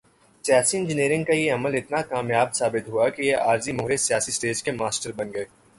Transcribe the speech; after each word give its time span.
سیاسی 0.45 0.77
انجینئرنگ 0.77 1.23
کا 1.23 1.33
یہ 1.33 1.53
عمل 1.53 1.75
اتنا 1.75 2.01
کامیاب 2.01 2.55
ثابت 2.55 2.87
ہوا 2.89 3.09
کہ 3.09 3.21
یہ 3.21 3.35
عارضی 3.45 3.71
مہرے 3.71 3.97
سیاسی 3.97 4.31
سٹیج 4.31 4.63
کے 4.63 4.71
ماسٹر 4.71 5.11
بن 5.11 5.33
گئے۔ 5.33 5.45